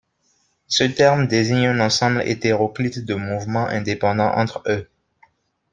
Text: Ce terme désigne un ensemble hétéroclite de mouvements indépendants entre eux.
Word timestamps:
Ce 0.65 0.83
terme 0.83 1.27
désigne 1.27 1.67
un 1.67 1.79
ensemble 1.79 2.23
hétéroclite 2.25 3.05
de 3.05 3.13
mouvements 3.13 3.67
indépendants 3.67 4.35
entre 4.35 4.63
eux. 4.65 4.87